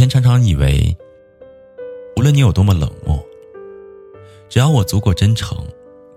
[0.00, 0.96] 前常常以为，
[2.16, 3.22] 无论你有多么冷漠，
[4.48, 5.62] 只要我足够真诚，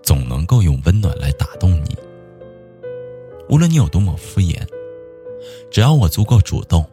[0.01, 1.93] 总能够用温暖来打动你；
[3.49, 4.65] 无论你有多么敷衍，
[5.69, 6.89] 只要我足够主动，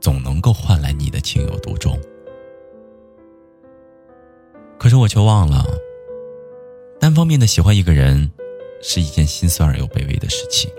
[0.00, 2.00] 总能够换来你的情有独钟。
[4.78, 5.66] 可是我却忘了，
[6.98, 8.32] 单方面的喜欢一个人，
[8.80, 10.70] 是一件心酸而又卑微的事情。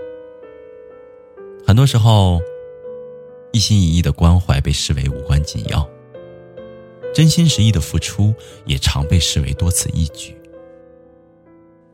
[1.63, 2.41] 很多时候。
[3.57, 5.89] 一心一意的关怀被视为无关紧要，
[7.11, 8.31] 真心实意的付出
[8.67, 10.39] 也常被视为多此一举。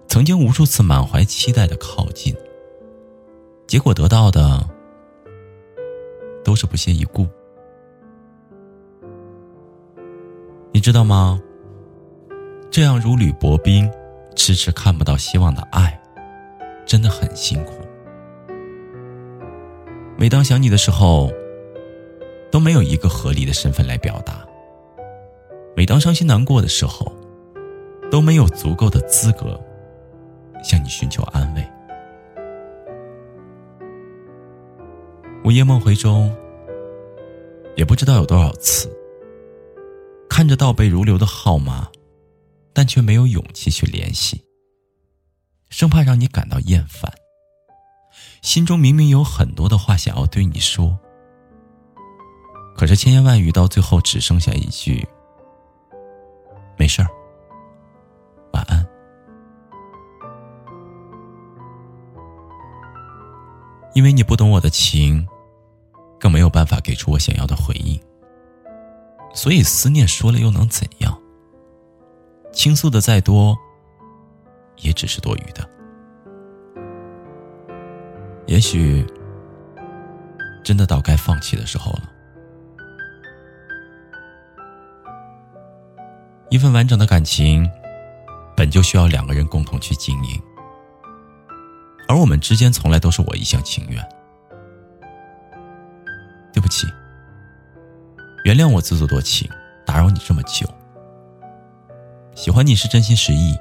[0.10, 2.36] 曾经无数次满怀期待的靠近，
[3.66, 4.70] 结果得到的
[6.44, 7.26] 都是不屑一顾。
[10.74, 11.42] 你知道吗？
[12.70, 13.90] 这样如履薄冰、
[14.36, 15.98] 迟迟看不到希望的爱，
[16.86, 17.72] 真的很辛苦。
[20.18, 21.32] 每当想你的时候，
[22.54, 24.46] 都没有一个合理的身份来表达。
[25.76, 27.12] 每当伤心难过的时候，
[28.12, 29.60] 都没有足够的资格
[30.64, 31.68] 向你寻求安慰。
[35.44, 36.32] 午夜梦回中，
[37.76, 38.88] 也不知道有多少次，
[40.30, 41.88] 看着倒背如流的号码，
[42.72, 44.44] 但却没有勇气去联系，
[45.72, 47.12] 生怕让你感到厌烦。
[48.44, 51.00] 心中明明有很多的话想要对你说。
[52.84, 55.08] 可是千言万语到最后只剩下一句
[56.76, 57.08] ：“没事儿，
[58.52, 58.86] 晚安。”
[63.96, 65.26] 因为你不懂我的情，
[66.20, 67.98] 更没有办法给出我想要的回应，
[69.34, 71.18] 所以思念说了又能怎样？
[72.52, 73.58] 倾诉的再多，
[74.76, 75.70] 也只是多余的。
[78.46, 79.08] 也许，
[80.66, 82.03] 真的到该放弃的时候了。
[86.54, 87.68] 一份完整的感情，
[88.56, 90.40] 本就需要两个人共同去经营，
[92.08, 94.00] 而我们之间从来都是我一厢情愿。
[96.54, 96.86] 对不起，
[98.44, 99.50] 原谅我自作多情，
[99.84, 100.72] 打扰你这么久。
[102.36, 103.58] 喜欢你是真心实意，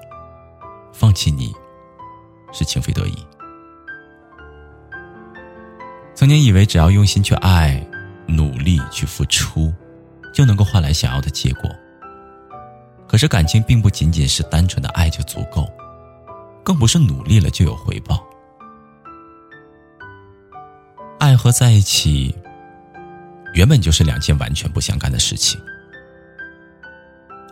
[0.93, 1.51] 放弃你
[2.53, 3.27] 是情非得已。
[6.15, 7.83] 曾经以为只要用心去爱，
[8.27, 9.73] 努力去付出，
[10.35, 11.75] 就能够换来想要的结果。
[13.13, 15.71] 可是感情并不仅仅是单纯的爱就足够，
[16.65, 18.27] 更不是努力了就有回报。
[21.19, 22.35] 爱和在一起，
[23.53, 25.61] 原本就是两件完全不相干的事情。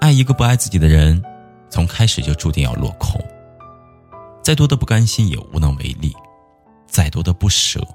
[0.00, 1.22] 爱一个不爱自己的人，
[1.69, 3.21] 从开始就注定要落空。
[4.42, 6.16] 再多的不甘心也无能为力，
[6.87, 7.87] 再多的不舍，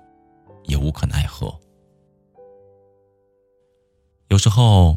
[0.66, 1.52] 也无可奈何。
[4.28, 4.96] 有时候，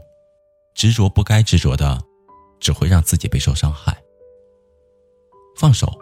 [0.74, 1.98] 执着不该执着的。
[2.60, 4.02] 只会让自己备受伤害。
[5.56, 5.92] 放手，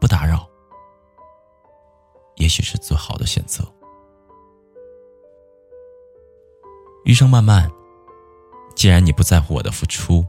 [0.00, 0.48] 不打扰，
[2.36, 3.64] 也许是最好的选择。
[7.04, 7.70] 余生漫漫，
[8.74, 10.24] 既然你不在乎我的付出，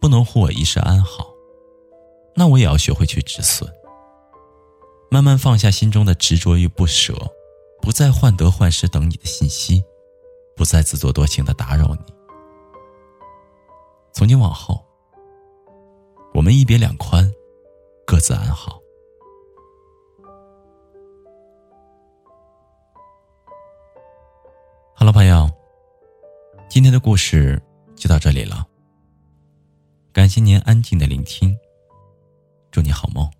[0.00, 1.34] 不能护我一世安好，
[2.34, 3.70] 那我也要学会去止损，
[5.10, 7.14] 慢慢放下心中的执着与不舍，
[7.82, 9.82] 不再患得患失等你的信息，
[10.54, 12.14] 不再自作多情的打扰你。
[14.12, 14.84] 从今往后，
[16.34, 17.30] 我们一别两宽，
[18.06, 18.78] 各自安好。
[24.94, 25.50] 好了，朋友，
[26.68, 27.60] 今天的故事
[27.94, 28.66] 就到这里了。
[30.12, 31.56] 感谢您安静的聆听，
[32.70, 33.39] 祝你好梦。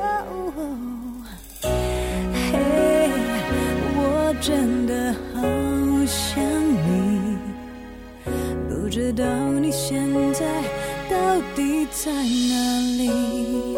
[4.41, 5.39] 真的好
[6.07, 7.37] 想你，
[8.67, 9.23] 不知道
[9.61, 10.63] 你现在
[11.07, 13.77] 到底在哪里。